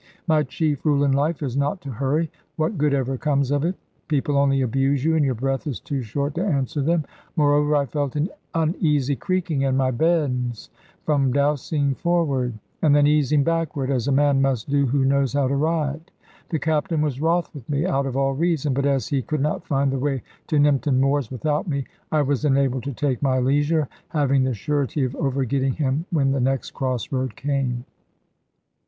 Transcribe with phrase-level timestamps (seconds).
[0.25, 2.31] My chief rule in life is not to hurry.
[2.55, 3.75] What good ever comes of it?
[4.07, 7.05] People only abuse you, and your breath is too short to answer them.
[7.35, 10.71] Moreover, I felt an uneasy creaking in my bends
[11.05, 15.47] from dousing forward, and then easing backward, as a man must do who knows how
[15.47, 16.09] to ride.
[16.49, 19.67] The Captain was wroth with me, out of all reason; but as he could not
[19.67, 23.87] find the way to Nympton Moors without me, I was enabled to take my leisure,
[24.09, 27.85] having the surety of overgetting him when the next cross road came.